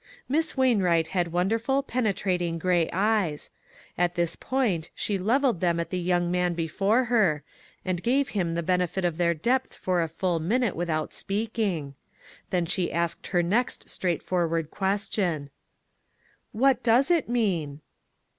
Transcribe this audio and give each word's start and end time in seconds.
Miss 0.27 0.57
Wainwright 0.57 1.09
had 1.09 1.31
wonderful, 1.31 1.83
penetrat 1.83 2.41
ing, 2.41 2.57
gray 2.57 2.89
eyes; 2.91 3.51
at 3.99 4.15
this 4.15 4.35
point 4.35 4.89
she 4.95 5.19
levelled 5.19 5.61
them 5.61 5.79
at 5.79 5.91
the 5.91 5.99
young 5.99 6.31
man 6.31 6.55
before 6.55 7.03
her, 7.03 7.43
and 7.85 8.01
gave 8.01 8.29
him 8.29 8.55
the 8.55 8.63
benefit 8.63 9.05
of 9.05 9.19
their 9.19 9.35
depth 9.35 9.75
for 9.75 10.01
a 10.01 10.07
full 10.09 10.39
minute 10.39 10.75
without 10.75 11.13
speaking; 11.13 11.93
then 12.49 12.65
she 12.65 12.91
asked 12.91 13.27
her 13.27 13.43
next 13.43 13.91
straightforward 13.91 14.71
question:" 14.71 15.51
What 16.51 16.81
does 16.81 17.11
it 17.11 17.29
mean 17.29 17.81